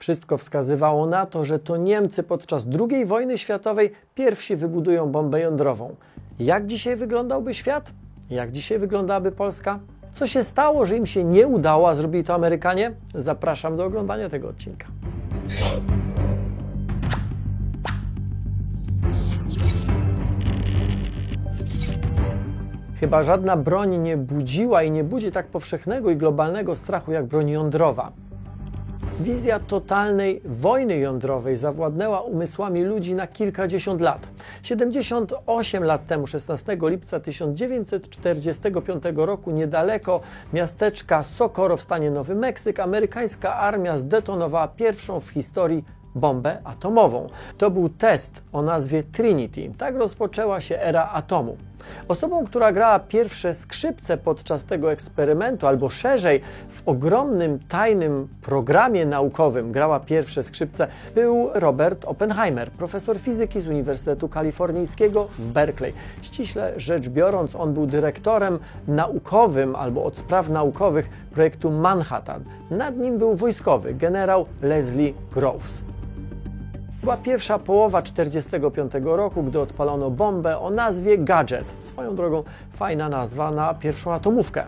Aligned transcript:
Wszystko 0.00 0.36
wskazywało 0.36 1.06
na 1.06 1.26
to, 1.26 1.44
że 1.44 1.58
to 1.58 1.76
Niemcy 1.76 2.22
podczas 2.22 2.66
II 2.80 3.04
wojny 3.04 3.38
światowej 3.38 3.92
pierwsi 4.14 4.56
wybudują 4.56 5.10
bombę 5.10 5.40
jądrową. 5.40 5.94
Jak 6.38 6.66
dzisiaj 6.66 6.96
wyglądałby 6.96 7.54
świat? 7.54 7.92
Jak 8.30 8.52
dzisiaj 8.52 8.78
wyglądałaby 8.78 9.32
Polska? 9.32 9.78
Co 10.12 10.26
się 10.26 10.44
stało, 10.44 10.86
że 10.86 10.96
im 10.96 11.06
się 11.06 11.24
nie 11.24 11.46
udało, 11.46 11.88
a 11.88 11.94
zrobili 11.94 12.24
to 12.24 12.34
Amerykanie? 12.34 12.92
Zapraszam 13.14 13.76
do 13.76 13.84
oglądania 13.84 14.28
tego 14.28 14.48
odcinka. 14.48 14.86
Chyba 23.00 23.22
żadna 23.22 23.56
broń 23.56 23.98
nie 23.98 24.16
budziła 24.16 24.82
i 24.82 24.90
nie 24.90 25.04
budzi 25.04 25.32
tak 25.32 25.46
powszechnego 25.46 26.10
i 26.10 26.16
globalnego 26.16 26.76
strachu 26.76 27.12
jak 27.12 27.26
broń 27.26 27.50
jądrowa. 27.50 28.12
Wizja 29.20 29.58
totalnej 29.58 30.40
wojny 30.44 30.98
jądrowej 30.98 31.56
zawładnęła 31.56 32.20
umysłami 32.20 32.82
ludzi 32.82 33.14
na 33.14 33.26
kilkadziesiąt 33.26 34.00
lat. 34.00 34.28
78 34.62 35.84
lat 35.84 36.06
temu, 36.06 36.26
16 36.26 36.78
lipca 36.82 37.20
1945 37.20 39.02
roku, 39.16 39.50
niedaleko 39.50 40.20
miasteczka 40.52 41.22
Socorro 41.22 41.76
w 41.76 41.82
stanie 41.82 42.10
Nowy 42.10 42.34
Meksyk, 42.34 42.80
amerykańska 42.80 43.54
armia 43.54 43.98
zdetonowała 43.98 44.68
pierwszą 44.68 45.20
w 45.20 45.28
historii 45.28 45.84
bombę 46.14 46.58
atomową. 46.64 47.28
To 47.58 47.70
był 47.70 47.88
test 47.88 48.42
o 48.52 48.62
nazwie 48.62 49.02
Trinity. 49.02 49.72
Tak 49.78 49.96
rozpoczęła 49.96 50.60
się 50.60 50.78
era 50.78 51.08
atomu. 51.12 51.56
Osobą, 52.08 52.46
która 52.46 52.72
grała 52.72 52.98
pierwsze 52.98 53.54
skrzypce 53.54 54.16
podczas 54.16 54.64
tego 54.64 54.92
eksperymentu, 54.92 55.66
albo 55.66 55.88
szerzej 55.88 56.40
w 56.68 56.88
ogromnym, 56.88 57.58
tajnym 57.68 58.28
programie 58.42 59.06
naukowym 59.06 59.72
grała 59.72 60.00
pierwsze 60.00 60.42
skrzypce, 60.42 60.86
był 61.14 61.50
Robert 61.54 62.04
Oppenheimer, 62.04 62.70
profesor 62.70 63.18
fizyki 63.18 63.60
z 63.60 63.66
Uniwersytetu 63.66 64.28
Kalifornijskiego 64.28 65.28
w 65.38 65.40
Berkeley. 65.40 65.92
Ściśle 66.22 66.72
rzecz 66.76 67.08
biorąc, 67.08 67.56
on 67.56 67.74
był 67.74 67.86
dyrektorem 67.86 68.58
naukowym 68.88 69.76
albo 69.76 70.04
od 70.04 70.18
spraw 70.18 70.48
naukowych 70.48 71.10
projektu 71.32 71.70
Manhattan. 71.70 72.44
Nad 72.70 72.96
nim 72.96 73.18
był 73.18 73.34
wojskowy 73.34 73.94
generał 73.94 74.46
Leslie 74.62 75.14
Groves. 75.32 75.82
Była 77.02 77.16
pierwsza 77.16 77.58
połowa 77.58 78.02
1945 78.02 78.92
roku, 79.04 79.42
gdy 79.42 79.60
odpalono 79.60 80.10
bombę 80.10 80.58
o 80.58 80.70
nazwie 80.70 81.18
Gadget. 81.18 81.76
Swoją 81.80 82.16
drogą 82.16 82.44
fajna 82.70 83.08
nazwa 83.08 83.50
na 83.50 83.74
pierwszą 83.74 84.12
atomówkę. 84.12 84.66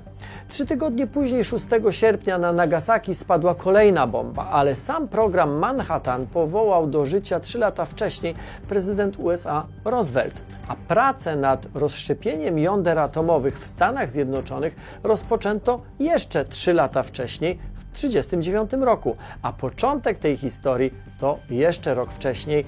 Trzy 0.49 0.67
tygodnie 0.67 1.07
później, 1.07 1.45
6 1.45 1.67
sierpnia, 1.91 2.39
na 2.39 2.53
Nagasaki 2.53 3.15
spadła 3.15 3.55
kolejna 3.55 4.07
bomba, 4.07 4.47
ale 4.51 4.77
sam 4.77 5.09
program 5.09 5.51
Manhattan 5.51 6.27
powołał 6.27 6.87
do 6.87 7.07
życia 7.07 7.41
trzy 7.41 7.59
lata 7.59 7.85
wcześniej 7.85 8.35
prezydent 8.69 9.17
USA 9.19 9.67
Roosevelt. 9.85 10.43
A 10.69 10.77
pracę 10.89 11.37
nad 11.37 11.67
rozszczepieniem 11.75 12.59
jąder 12.59 12.99
atomowych 12.99 13.61
w 13.61 13.67
Stanach 13.67 14.11
Zjednoczonych 14.11 14.77
rozpoczęto 15.03 15.81
jeszcze 15.99 16.45
trzy 16.45 16.73
lata 16.73 17.03
wcześniej, 17.03 17.59
w 17.75 17.85
1939 17.85 18.85
roku, 18.87 19.17
a 19.43 19.53
początek 19.53 20.19
tej 20.19 20.37
historii 20.37 20.95
to 21.19 21.39
jeszcze 21.51 21.95
rok 21.95 22.13
wcześniej, 22.13 22.65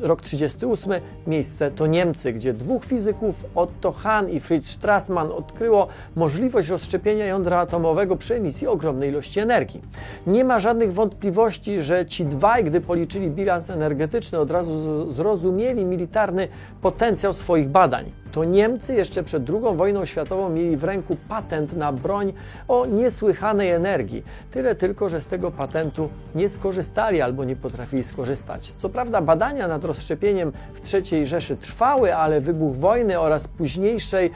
rok 0.00 0.20
38, 0.20 0.92
miejsce 1.26 1.70
to 1.70 1.86
Niemcy, 1.86 2.32
gdzie 2.32 2.52
dwóch 2.54 2.84
fizyków, 2.84 3.44
Otto 3.54 3.92
Hahn 3.92 4.28
i 4.28 4.40
Fritz 4.40 4.66
Strassmann, 4.66 5.30
odkryło 5.30 5.86
możliwość 6.16 6.68
rozszczepienia 6.68 7.26
jądra 7.26 7.58
atomowego 7.58 8.16
przy 8.16 8.34
emisji 8.34 8.66
ogromnej 8.66 9.08
ilości 9.08 9.40
energii. 9.40 9.82
Nie 10.26 10.44
ma 10.44 10.58
żadnych 10.58 10.92
wątpliwości, 10.92 11.78
że 11.78 12.06
ci 12.06 12.24
dwaj, 12.24 12.64
gdy 12.64 12.80
policzyli 12.80 13.30
bilans 13.30 13.70
energetyczny, 13.70 14.38
od 14.38 14.50
razu 14.50 15.12
zrozumieli 15.12 15.84
militarny 15.84 16.48
potencjał 16.82 17.32
swoich 17.32 17.68
badań. 17.68 18.12
To 18.32 18.44
Niemcy 18.44 18.94
jeszcze 18.94 19.22
przed 19.22 19.50
II 19.50 19.76
wojną 19.76 20.04
światową 20.04 20.48
mieli 20.48 20.76
w 20.76 20.84
ręku 20.84 21.16
patent 21.28 21.76
na 21.76 21.92
broń 21.92 22.32
o 22.68 22.86
niesłychanej 22.86 23.70
energii. 23.70 24.24
Tyle 24.50 24.74
tylko, 24.74 25.08
że 25.08 25.20
z 25.20 25.26
tego 25.26 25.50
patentu 25.50 26.08
nie 26.34 26.48
skorzystali 26.48 27.20
albo 27.20 27.44
nie 27.44 27.56
potrafili 27.56 28.04
skorzystać. 28.04 28.74
Co 28.76 28.88
prawda 28.88 29.20
badania 29.20 29.68
nad 29.68 29.84
rozszczepieniem 29.84 30.52
w 30.74 30.94
III 30.94 31.26
Rzeszy 31.26 31.56
trwały, 31.56 32.16
ale 32.16 32.40
wybuch 32.40 32.76
wojny 32.76 33.20
oraz 33.20 33.48
późniejszej 33.48 34.30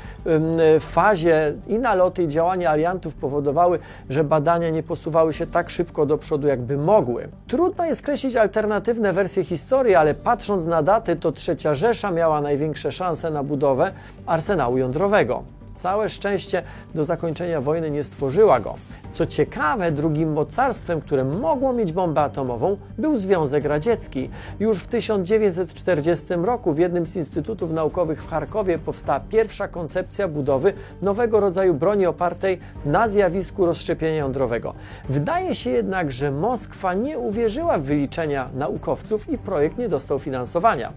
fazie 0.81 1.55
i 1.67 1.79
naloty 1.79 2.23
i 2.23 2.29
działania 2.29 2.71
aliantów 2.71 3.15
powodowały, 3.15 3.79
że 4.11 4.25
badania 4.25 4.71
nie 4.71 4.83
posuwały 4.83 5.33
się 5.33 5.47
tak 5.47 5.71
szybko 5.71 6.07
do 6.07 6.19
przodu, 6.19 6.47
jakby 6.47 6.77
mogły. 6.77 7.29
Trudno 7.49 7.85
jest 7.85 8.01
skreślić 8.01 8.37
alternatywne 8.37 9.13
wersje 9.13 9.45
historii, 9.45 9.95
ale 9.95 10.15
patrząc 10.15 10.67
na 10.67 10.83
daty, 10.83 11.17
to 11.17 11.33
III 11.49 11.75
Rzesza 11.75 12.11
miała 12.11 12.41
największe 12.41 12.93
szanse 12.93 13.31
na 13.31 13.43
budowę 13.43 13.84
arsenału 14.27 14.79
jądrowego. 14.79 15.43
Całe 15.75 16.09
szczęście 16.09 16.63
do 16.95 17.05
zakończenia 17.05 17.61
wojny 17.61 17.91
nie 17.91 18.05
stworzyła 18.05 18.61
go. 18.61 18.75
Co 19.13 19.27
ciekawe, 19.27 19.93
drugim 19.93 20.33
mocarstwem, 20.33 21.01
które 21.01 21.25
mogło 21.25 21.73
mieć 21.73 21.93
bombę 21.93 22.21
atomową, 22.21 22.77
był 22.99 23.17
Związek 23.17 23.65
Radziecki. 23.65 24.31
Już 24.61 24.79
w 24.79 24.87
1940 24.87 26.27
roku 26.35 26.73
w 26.73 26.79
jednym 26.79 27.07
z 27.07 27.17
instytutów 27.17 27.73
naukowych 27.73 28.23
w 28.23 28.31
Charkowie 28.31 28.79
powstała 28.79 29.21
pierwsza 29.21 29.69
koncepcja 29.69 30.29
budowy 30.29 30.73
nowego 31.03 31.41
rodzaju 31.41 31.75
broni 31.75 32.07
opartej 32.07 32.59
na 32.85 33.09
zjawisku 33.09 33.67
rozszczepienia 33.67 34.17
jądrowego. 34.17 34.75
Wydaje 35.09 35.55
się 35.55 35.71
jednak, 35.71 36.13
że 36.13 36.31
Moskwa 36.31 36.95
nie 36.95 37.19
uwierzyła 37.19 37.79
w 37.79 37.83
wyliczenia 37.83 38.49
naukowców 38.55 39.29
i 39.29 39.39
projekt 39.39 39.79
nie 39.79 39.89
dostał 39.89 40.19
finansowania. 40.19 40.93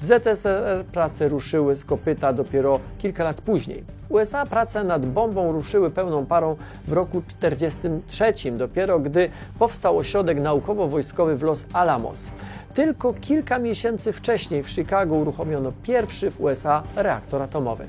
W 0.00 0.04
ZSRR 0.04 0.84
prace 0.84 1.28
ruszyły 1.28 1.76
z 1.76 1.84
kopyta 1.84 2.32
dopiero 2.32 2.80
kilka 2.98 3.24
lat 3.24 3.40
później. 3.40 3.99
USA 4.10 4.46
prace 4.46 4.84
nad 4.84 5.06
bombą 5.06 5.52
ruszyły 5.52 5.90
pełną 5.90 6.26
parą 6.26 6.56
w 6.88 6.92
roku 6.92 7.22
1943, 7.40 8.52
dopiero 8.52 8.98
gdy 8.98 9.30
powstał 9.58 9.98
ośrodek 9.98 10.38
naukowo-wojskowy 10.40 11.36
w 11.36 11.42
Los 11.42 11.66
Alamos. 11.72 12.30
Tylko 12.74 13.12
kilka 13.12 13.58
miesięcy 13.58 14.12
wcześniej 14.12 14.62
w 14.62 14.70
Chicago 14.70 15.14
uruchomiono 15.14 15.72
pierwszy 15.82 16.30
w 16.30 16.40
USA 16.40 16.82
reaktor 16.96 17.42
atomowy. 17.42 17.86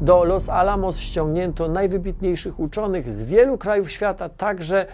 Do 0.00 0.24
Los 0.24 0.48
Alamos 0.48 0.98
ściągnięto 0.98 1.68
najwybitniejszych 1.68 2.60
uczonych 2.60 3.12
z 3.12 3.22
wielu 3.22 3.58
krajów 3.58 3.90
świata, 3.90 4.28
także 4.28 4.86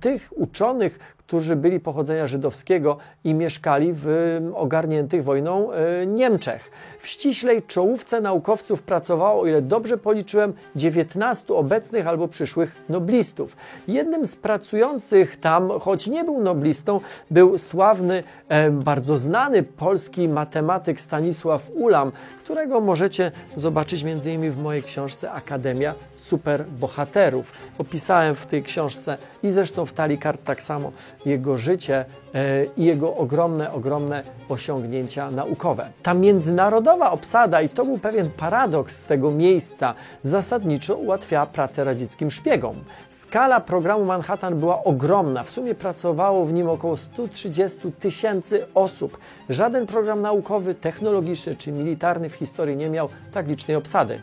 tych 0.00 0.28
uczonych, 0.36 0.98
którzy 1.26 1.56
byli 1.56 1.80
pochodzenia 1.80 2.26
żydowskiego 2.26 2.96
i 3.24 3.34
mieszkali 3.34 3.92
w 3.94 4.08
ogarniętych 4.54 5.24
wojną 5.24 5.72
e, 5.72 6.06
Niemczech. 6.06 6.70
W 6.98 7.06
ściślej 7.06 7.62
czołówce 7.62 8.20
naukowców 8.20 8.82
pracowało, 8.82 9.42
o 9.42 9.46
ile 9.46 9.62
dobrze 9.62 9.98
policzyłem, 9.98 10.52
19 10.76 11.54
obecnych 11.54 12.06
albo 12.06 12.28
przyszłych 12.28 12.76
noblistów. 12.88 13.56
Jednym 13.88 14.26
z 14.26 14.36
pracujących 14.36 15.36
tam, 15.36 15.70
choć 15.80 16.06
nie 16.06 16.24
był 16.24 16.42
noblistą, 16.42 17.00
był 17.30 17.58
sławny, 17.58 18.22
e, 18.48 18.70
bardzo 18.70 19.16
znany 19.16 19.62
polski 19.62 20.28
matematyk 20.28 21.00
Stanisław 21.00 21.70
Ulam, 21.70 22.12
którego 22.44 22.80
możecie 22.80 23.32
zobaczyć 23.56 24.04
m.in. 24.04 24.50
w 24.50 24.56
mojej 24.58 24.82
książce 24.82 25.32
Akademia 25.32 25.94
Superbohaterów. 26.16 27.52
Opisałem 27.78 28.34
w 28.34 28.46
tej 28.46 28.62
książce 28.62 29.18
i 29.42 29.50
zresztą 29.50 29.84
w 29.86 29.92
talii 29.92 30.18
kart 30.18 30.44
tak 30.44 30.62
samo 30.62 30.92
jego 31.26 31.58
życie 31.58 32.04
e, 32.34 32.64
i 32.64 32.84
jego 32.84 33.16
ogromne, 33.16 33.72
ogromne 33.72 34.22
osiągnięcia 34.48 35.30
naukowe. 35.30 35.90
Ta 36.02 36.14
międzynarodowa 36.14 37.10
obsada, 37.10 37.62
i 37.62 37.68
to 37.68 37.84
był 37.84 37.98
pewien 37.98 38.30
paradoks 38.30 39.04
tego 39.04 39.30
miejsca, 39.30 39.94
zasadniczo 40.22 40.96
ułatwiała 40.96 41.46
pracę 41.46 41.84
radzieckim 41.84 42.30
szpiegom. 42.30 42.76
Skala 43.08 43.60
programu 43.60 44.04
Manhattan 44.04 44.58
była 44.58 44.84
ogromna. 44.84 45.42
W 45.42 45.50
sumie 45.50 45.74
pracowało 45.74 46.44
w 46.44 46.52
nim 46.52 46.68
około 46.68 46.96
130 46.96 47.92
tysięcy 47.92 48.66
osób. 48.74 49.18
Żaden 49.48 49.86
program 49.86 50.22
naukowy, 50.22 50.74
technologiczny 50.74 51.56
czy 51.56 51.72
militarny 51.72 52.28
w 52.28 52.34
historii 52.34 52.76
nie 52.76 52.90
miał 52.90 53.08
tak 53.32 53.48
licznej 53.48 53.76
obsady. 53.76 54.20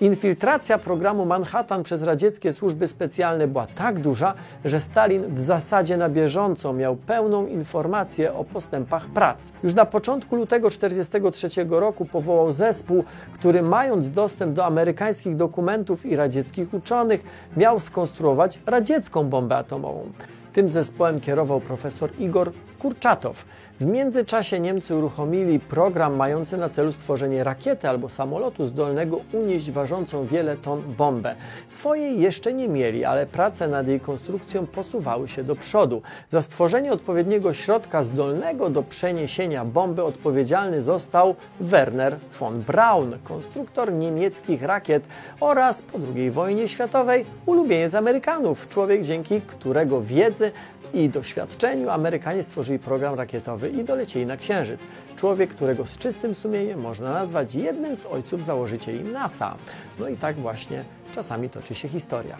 Infiltracja 0.00 0.78
programu 0.78 1.24
Manhattan 1.26 1.82
przez 1.82 2.02
radzieckie 2.02 2.52
służby 2.52 2.86
specjalne 2.86 3.48
była 3.48 3.66
tak 3.66 4.00
duża, 4.00 4.34
że 4.64 4.80
Stalin 4.80 5.34
w 5.34 5.40
zasadzie 5.40 5.96
na 5.96 6.08
bieżąco 6.08 6.43
miał 6.74 6.96
pełną 6.96 7.46
informację 7.46 8.34
o 8.34 8.44
postępach 8.44 9.06
prac. 9.06 9.52
Już 9.62 9.74
na 9.74 9.84
początku 9.84 10.36
lutego 10.36 10.68
1943 10.70 11.64
roku 11.68 12.04
powołał 12.04 12.52
zespół, 12.52 13.04
który 13.32 13.62
mając 13.62 14.10
dostęp 14.10 14.52
do 14.52 14.64
amerykańskich 14.64 15.36
dokumentów 15.36 16.06
i 16.06 16.16
radzieckich 16.16 16.74
uczonych, 16.74 17.24
miał 17.56 17.80
skonstruować 17.80 18.58
radziecką 18.66 19.28
bombę 19.28 19.56
atomową. 19.56 20.12
Tym 20.52 20.68
zespołem 20.68 21.20
kierował 21.20 21.60
profesor 21.60 22.10
Igor 22.18 22.52
Kurczatow. 22.78 23.44
W 23.80 23.86
międzyczasie 23.86 24.60
Niemcy 24.60 24.96
uruchomili 24.96 25.60
program 25.60 26.16
mający 26.16 26.56
na 26.56 26.68
celu 26.68 26.92
stworzenie 26.92 27.44
rakiety 27.44 27.88
albo 27.88 28.08
samolotu 28.08 28.64
zdolnego 28.64 29.20
unieść 29.32 29.70
ważącą 29.70 30.26
wiele 30.26 30.56
ton 30.56 30.82
bombę. 30.98 31.34
Swojej 31.68 32.20
jeszcze 32.20 32.52
nie 32.52 32.68
mieli, 32.68 33.04
ale 33.04 33.26
prace 33.26 33.68
nad 33.68 33.88
jej 33.88 34.00
konstrukcją 34.00 34.66
posuwały 34.66 35.28
się 35.28 35.44
do 35.44 35.56
przodu. 35.56 36.02
Za 36.30 36.42
stworzenie 36.42 36.92
odpowiedniego 36.92 37.52
środka 37.52 38.02
zdolnego 38.02 38.70
do 38.70 38.82
przeniesienia 38.82 39.64
bomby 39.64 40.04
odpowiedzialny 40.04 40.80
został 40.80 41.34
Werner 41.60 42.16
von 42.38 42.60
Braun, 42.60 43.18
konstruktor 43.24 43.92
niemieckich 43.92 44.62
rakiet 44.62 45.04
oraz 45.40 45.82
po 45.82 45.98
II 46.14 46.30
wojnie 46.30 46.68
światowej 46.68 47.24
ulubieniec 47.46 47.94
Amerykanów, 47.94 48.68
człowiek 48.68 49.02
dzięki 49.02 49.40
którego 49.40 50.02
wiedzy 50.02 50.52
i 50.94 51.08
doświadczeniu 51.08 51.90
Amerykanie 51.90 52.42
stworzyli 52.42 52.78
program 52.78 53.14
rakietowy 53.14 53.70
i 53.70 53.84
dolecieli 53.84 54.26
na 54.26 54.36
Księżyc. 54.36 54.80
Człowiek, 55.16 55.50
którego 55.50 55.86
z 55.86 55.98
czystym 55.98 56.34
sumieniem 56.34 56.80
można 56.80 57.12
nazwać 57.12 57.54
jednym 57.54 57.96
z 57.96 58.06
ojców 58.06 58.44
założycieli 58.44 59.04
NASA. 59.04 59.54
No 59.98 60.08
i 60.08 60.16
tak 60.16 60.36
właśnie 60.36 60.84
czasami 61.14 61.50
toczy 61.50 61.74
się 61.74 61.88
historia. 61.88 62.36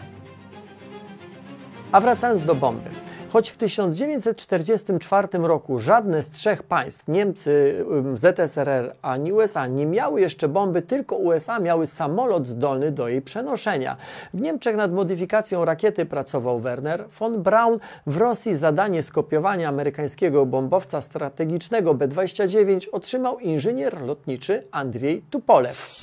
A 1.91 2.01
wracając 2.01 2.45
do 2.45 2.55
bomby. 2.55 2.89
Choć 3.35 3.49
w 3.49 3.57
1944 3.57 5.27
roku 5.37 5.79
żadne 5.79 6.23
z 6.23 6.29
trzech 6.29 6.63
państw, 6.63 7.07
Niemcy, 7.07 7.85
ZSRR 8.15 8.95
ani 9.01 9.33
USA, 9.33 9.67
nie 9.67 9.85
miały 9.85 10.21
jeszcze 10.21 10.47
bomby, 10.47 10.81
tylko 10.81 11.15
USA 11.15 11.59
miały 11.59 11.87
samolot 11.87 12.47
zdolny 12.47 12.91
do 12.91 13.07
jej 13.07 13.21
przenoszenia. 13.21 13.97
W 14.33 14.41
Niemczech 14.41 14.75
nad 14.75 14.93
modyfikacją 14.93 15.65
rakiety 15.65 16.05
pracował 16.05 16.59
Werner 16.59 17.05
von 17.19 17.43
Braun. 17.43 17.79
W 18.07 18.17
Rosji 18.17 18.55
zadanie 18.55 19.03
skopiowania 19.03 19.69
amerykańskiego 19.69 20.45
bombowca 20.45 21.01
strategicznego 21.01 21.93
B-29 21.93 22.87
otrzymał 22.91 23.39
inżynier 23.39 24.01
lotniczy 24.01 24.63
Andrzej 24.71 25.21
Tupolew. 25.29 25.99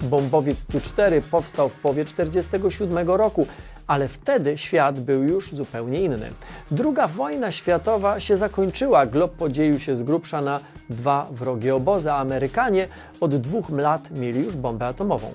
Bombowiec 0.00 0.64
Tu-4 0.64 1.20
powstał 1.30 1.68
w 1.68 1.80
połowie 1.80 2.04
1947 2.04 3.08
roku 3.08 3.46
ale 3.86 4.08
wtedy 4.08 4.58
świat 4.58 5.00
był 5.00 5.22
już 5.22 5.54
zupełnie 5.54 6.02
inny. 6.02 6.30
Druga 6.70 7.08
wojna 7.08 7.50
światowa 7.50 8.20
się 8.20 8.36
zakończyła, 8.36 9.06
glob 9.06 9.32
podzielił 9.32 9.78
się 9.78 9.96
z 9.96 10.02
grubsza 10.02 10.40
na 10.40 10.60
dwa 10.90 11.28
wrogie 11.30 11.74
obozy, 11.74 12.12
a 12.12 12.16
Amerykanie 12.16 12.88
od 13.20 13.36
dwóch 13.36 13.70
lat 13.70 14.10
mieli 14.10 14.44
już 14.44 14.56
bombę 14.56 14.86
atomową. 14.86 15.30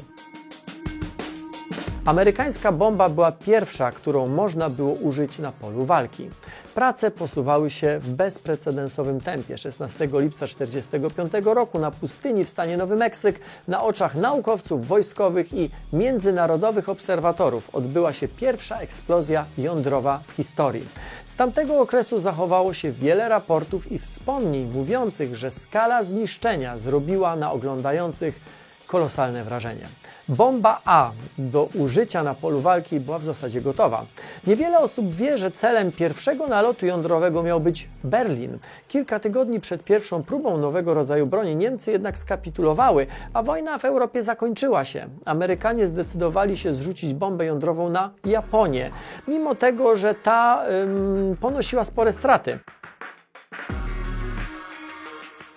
Amerykańska 2.05 2.71
bomba 2.71 3.09
była 3.09 3.31
pierwsza, 3.31 3.91
którą 3.91 4.27
można 4.27 4.69
było 4.69 4.93
użyć 4.93 5.39
na 5.39 5.51
polu 5.51 5.85
walki. 5.85 6.29
Prace 6.75 7.11
posuwały 7.11 7.69
się 7.69 7.99
w 7.99 8.09
bezprecedensowym 8.09 9.21
tempie. 9.21 9.57
16 9.57 10.07
lipca 10.13 10.47
1945 10.47 11.45
roku 11.45 11.79
na 11.79 11.91
pustyni 11.91 12.45
w 12.45 12.49
stanie 12.49 12.77
Nowy 12.77 12.95
Meksyk 12.95 13.39
na 13.67 13.83
oczach 13.83 14.15
naukowców 14.15 14.87
wojskowych 14.87 15.53
i 15.53 15.69
międzynarodowych 15.93 16.89
obserwatorów 16.89 17.75
odbyła 17.75 18.13
się 18.13 18.27
pierwsza 18.27 18.79
eksplozja 18.79 19.45
jądrowa 19.57 20.23
w 20.27 20.31
historii. 20.31 20.87
Z 21.25 21.35
tamtego 21.35 21.79
okresu 21.79 22.19
zachowało 22.19 22.73
się 22.73 22.91
wiele 22.91 23.29
raportów 23.29 23.91
i 23.91 23.99
wspomnień 23.99 24.71
mówiących, 24.73 25.35
że 25.35 25.51
skala 25.51 26.03
zniszczenia 26.03 26.77
zrobiła 26.77 27.35
na 27.35 27.51
oglądających 27.51 28.60
kolosalne 28.91 29.43
wrażenie. 29.43 29.87
Bomba 30.29 30.81
A 30.85 31.11
do 31.37 31.69
użycia 31.75 32.23
na 32.23 32.33
polu 32.33 32.59
walki 32.59 32.99
była 32.99 33.19
w 33.19 33.25
zasadzie 33.25 33.61
gotowa. 33.61 34.05
Niewiele 34.47 34.79
osób 34.79 35.13
wie, 35.13 35.37
że 35.37 35.51
celem 35.51 35.91
pierwszego 35.91 36.47
nalotu 36.47 36.85
jądrowego 36.85 37.43
miał 37.43 37.59
być 37.59 37.89
Berlin. 38.03 38.57
Kilka 38.87 39.19
tygodni 39.19 39.59
przed 39.59 39.83
pierwszą 39.83 40.23
próbą 40.23 40.57
nowego 40.57 40.93
rodzaju 40.93 41.27
broni 41.27 41.55
Niemcy 41.55 41.91
jednak 41.91 42.17
skapitulowały, 42.17 43.07
a 43.33 43.43
wojna 43.43 43.77
w 43.77 43.85
Europie 43.85 44.23
zakończyła 44.23 44.85
się. 44.85 45.07
Amerykanie 45.25 45.87
zdecydowali 45.87 46.57
się 46.57 46.73
zrzucić 46.73 47.13
bombę 47.13 47.45
jądrową 47.45 47.89
na 47.89 48.11
Japonię, 48.25 48.91
mimo 49.27 49.55
tego, 49.55 49.95
że 49.95 50.15
ta 50.15 50.63
ym, 50.83 51.37
ponosiła 51.41 51.83
spore 51.83 52.11
straty. 52.11 52.59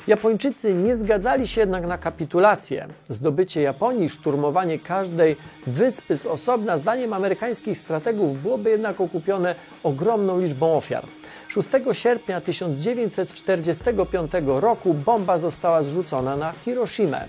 Japończycy 0.06 0.74
nie 0.74 0.96
zgadzali 0.96 1.46
się 1.46 1.60
jednak 1.60 1.86
na 1.86 1.98
kapitulację. 1.98 2.88
Zdobycie 3.08 3.62
Japonii, 3.62 4.08
szturmowanie 4.08 4.78
każdej 4.78 5.36
wyspy 5.66 6.16
z 6.16 6.26
osobna, 6.26 6.78
zdaniem 6.78 7.12
amerykańskich 7.12 7.78
strategów, 7.78 8.42
byłoby 8.42 8.70
jednak 8.70 9.00
okupione 9.00 9.54
ogromną 9.82 10.40
liczbą 10.40 10.76
ofiar. 10.76 11.06
6 11.48 11.68
sierpnia 11.92 12.40
1945 12.40 14.32
roku 14.46 14.94
bomba 14.94 15.38
została 15.38 15.82
zrzucona 15.82 16.36
na 16.36 16.52
Hiroshimę. 16.52 17.28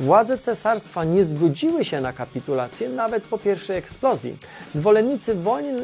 Władze 0.00 0.38
cesarstwa 0.38 1.04
nie 1.04 1.24
zgodziły 1.24 1.84
się 1.84 2.00
na 2.00 2.12
kapitulację 2.12 2.88
nawet 2.88 3.24
po 3.24 3.38
pierwszej 3.38 3.76
eksplozji. 3.76 4.38
Zwolennicy 4.74 5.34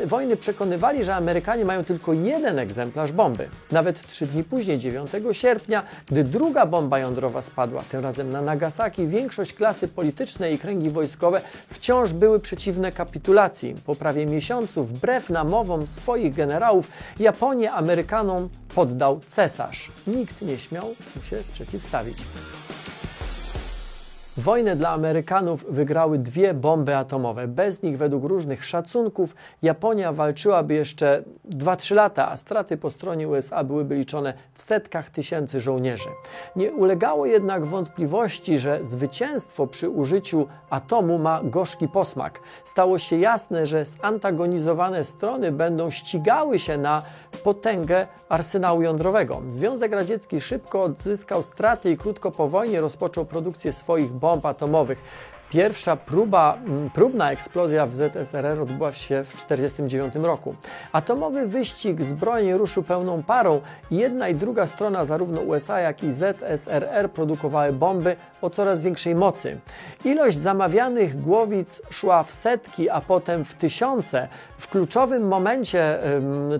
wojny, 0.06 0.36
przekonywali, 0.36 1.04
że 1.04 1.14
Amerykanie 1.14 1.64
mają 1.64 1.84
tylko 1.84 2.12
jeden 2.12 2.58
egzemplarz 2.58 3.12
bomby. 3.12 3.48
Nawet 3.70 4.08
trzy 4.08 4.26
dni 4.26 4.44
później, 4.44 4.78
9 4.78 5.10
sierpnia, 5.32 5.82
gdy 6.10 6.24
druga 6.24 6.66
bomba 6.66 6.98
jądrowa 6.98 7.42
spadła, 7.42 7.82
tym 7.90 8.00
razem 8.00 8.32
na 8.32 8.42
Nagasaki, 8.42 9.06
większość 9.06 9.52
klasy 9.52 9.88
politycznej 9.88 10.54
i 10.54 10.58
kręgi 10.58 10.90
wojskowe 10.90 11.40
wciąż 11.70 12.12
były 12.12 12.40
przeciwne 12.40 12.92
kapitulacji. 12.92 13.74
Po 13.86 13.94
prawie 13.94 14.26
miesiącu, 14.26 14.84
wbrew 14.84 15.30
namowom 15.30 15.86
swoich 15.86 16.34
generałów, 16.34 16.88
Japonię 17.20 17.72
Amerykanom 17.72 18.48
poddał 18.74 19.20
cesarz. 19.26 19.90
Nikt 20.06 20.42
nie 20.42 20.58
śmiał 20.58 20.86
mu 21.16 21.22
się 21.22 21.44
sprzeciwstawić. 21.44 22.16
Wojnę 24.36 24.76
dla 24.76 24.90
Amerykanów 24.90 25.64
wygrały 25.70 26.18
dwie 26.18 26.54
bomby 26.54 26.96
atomowe. 26.96 27.48
Bez 27.48 27.82
nich, 27.82 27.98
według 27.98 28.24
różnych 28.24 28.64
szacunków, 28.64 29.34
Japonia 29.62 30.12
walczyłaby 30.12 30.74
jeszcze 30.74 31.22
2-3 31.50 31.94
lata, 31.94 32.30
a 32.30 32.36
straty 32.36 32.76
po 32.76 32.90
stronie 32.90 33.28
USA 33.28 33.64
byłyby 33.64 33.94
liczone 33.94 34.34
w 34.54 34.62
setkach 34.62 35.10
tysięcy 35.10 35.60
żołnierzy. 35.60 36.08
Nie 36.56 36.72
ulegało 36.72 37.26
jednak 37.26 37.64
wątpliwości, 37.64 38.58
że 38.58 38.78
zwycięstwo 38.82 39.66
przy 39.66 39.88
użyciu 39.88 40.46
atomu 40.70 41.18
ma 41.18 41.40
gorzki 41.44 41.88
posmak. 41.88 42.40
Stało 42.64 42.98
się 42.98 43.18
jasne, 43.18 43.66
że 43.66 43.84
zantagonizowane 43.84 45.04
strony 45.04 45.52
będą 45.52 45.90
ścigały 45.90 46.58
się 46.58 46.78
na 46.78 47.02
potęgę 47.44 48.06
arsenału 48.28 48.82
jądrowego. 48.82 49.42
Związek 49.50 49.92
Radziecki 49.92 50.40
szybko 50.40 50.82
odzyskał 50.82 51.42
straty 51.42 51.90
i 51.90 51.96
krótko 51.96 52.30
po 52.30 52.48
wojnie 52.48 52.80
rozpoczął 52.80 53.24
produkcję 53.24 53.72
swoich 53.72 54.12
bomb 54.20 54.46
atomowych. 54.46 55.02
Pierwsza 55.50 55.96
próba, 55.96 56.58
mm, 56.66 56.90
próbna 56.90 57.32
eksplozja 57.32 57.86
w 57.86 57.94
ZSRR 57.94 58.60
odbyła 58.60 58.92
się 58.92 59.24
w 59.24 59.32
1949 59.32 60.24
roku. 60.24 60.54
Atomowy 60.92 61.46
wyścig 61.46 62.02
zbrojeń 62.02 62.52
ruszył 62.52 62.82
pełną 62.82 63.22
parą. 63.22 63.60
Jedna 63.90 64.28
i 64.28 64.34
druga 64.34 64.66
strona, 64.66 65.04
zarówno 65.04 65.40
USA, 65.40 65.80
jak 65.80 66.04
i 66.04 66.12
ZSRR, 66.12 67.10
produkowały 67.10 67.72
bomby 67.72 68.16
o 68.42 68.50
coraz 68.50 68.82
większej 68.82 69.14
mocy. 69.14 69.60
Ilość 70.04 70.38
zamawianych 70.38 71.22
głowic 71.22 71.82
szła 71.90 72.22
w 72.22 72.30
setki, 72.30 72.90
a 72.90 73.00
potem 73.00 73.44
w 73.44 73.54
tysiące. 73.54 74.28
W 74.58 74.68
kluczowym 74.68 75.28
momencie, 75.28 75.98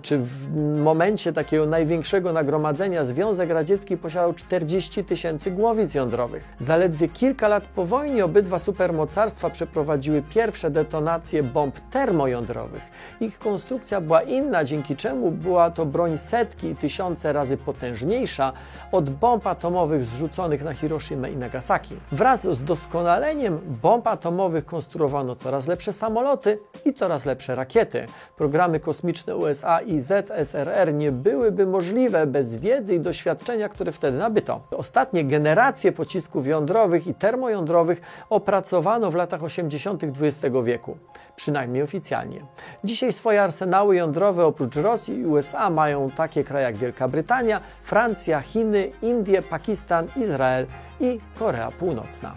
czy 0.01 0.17
w 0.17 0.55
momencie 0.77 1.33
takiego 1.33 1.65
największego 1.65 2.33
nagromadzenia, 2.33 3.05
Związek 3.05 3.49
Radziecki 3.49 3.97
posiadał 3.97 4.33
40 4.33 5.03
tysięcy 5.03 5.51
głowic 5.51 5.93
jądrowych. 5.93 6.43
Zaledwie 6.59 7.07
kilka 7.07 7.47
lat 7.47 7.63
po 7.63 7.85
wojnie 7.85 8.25
obydwa 8.25 8.59
super 8.59 8.81
supermocarstwa 8.81 9.49
przeprowadziły 9.49 10.21
pierwsze 10.21 10.71
detonacje 10.71 11.43
bomb 11.43 11.79
termojądrowych. 11.79 12.81
Ich 13.19 13.39
konstrukcja 13.39 14.01
była 14.01 14.21
inna, 14.21 14.63
dzięki 14.63 14.95
czemu 14.95 15.31
była 15.31 15.71
to 15.71 15.85
broń 15.85 16.17
setki 16.17 16.67
i 16.67 16.75
tysiące 16.75 17.33
razy 17.33 17.57
potężniejsza 17.57 18.53
od 18.91 19.09
bomb 19.09 19.47
atomowych 19.47 20.05
zrzuconych 20.05 20.63
na 20.63 20.73
Hiroshima 20.73 21.27
i 21.27 21.37
Nagasaki. 21.37 21.70
Wraz 22.11 22.41
z 22.41 22.63
doskonaleniem 22.63 23.59
bomb 23.81 24.07
atomowych 24.07 24.65
konstruowano 24.65 25.35
coraz 25.35 25.67
lepsze 25.67 25.93
samoloty 25.93 26.59
i 26.85 26.93
coraz 26.93 27.25
lepsze 27.25 27.55
rakiety. 27.55 28.05
Programy 28.37 28.79
kosmiczne 28.79 29.35
USA 29.35 29.81
i 29.81 29.99
ZSRR 29.99 30.93
nie 30.93 31.11
byłyby 31.11 31.65
możliwe 31.65 32.27
bez 32.27 32.55
wiedzy 32.55 32.95
i 32.95 32.99
doświadczenia, 32.99 33.69
które 33.69 33.91
wtedy 33.91 34.17
nabyto. 34.17 34.61
Ostatnie 34.71 35.25
generacje 35.25 35.91
pocisków 35.91 36.47
jądrowych 36.47 37.07
i 37.07 37.13
termojądrowych 37.13 38.01
opracowano 38.29 39.11
w 39.11 39.15
latach 39.15 39.43
80. 39.43 40.03
XX 40.03 40.55
wieku, 40.63 40.97
przynajmniej 41.35 41.83
oficjalnie. 41.83 42.45
Dzisiaj 42.83 43.13
swoje 43.13 43.43
arsenały 43.43 43.95
jądrowe 43.95 44.45
oprócz 44.45 44.75
Rosji 44.75 45.19
i 45.19 45.25
USA 45.25 45.69
mają 45.69 46.11
takie 46.11 46.43
kraje 46.43 46.65
jak 46.65 46.75
Wielka 46.75 47.07
Brytania, 47.07 47.61
Francja, 47.83 48.41
Chiny, 48.41 48.91
Indie, 49.01 49.41
Pakistan, 49.41 50.07
Izrael 50.15 50.67
i 51.01 51.19
Korea 51.39 51.71
Północna. 51.71 52.33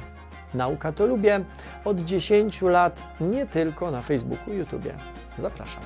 Nauka 0.55 0.93
to 0.93 1.07
lubię 1.07 1.41
od 1.85 2.01
10 2.01 2.63
lat 2.63 3.03
nie 3.21 3.47
tylko 3.47 3.91
na 3.91 4.03
Facebooku 4.03 4.55
i 4.55 4.57
YouTube. 4.57 4.93
Zapraszam. 5.39 5.83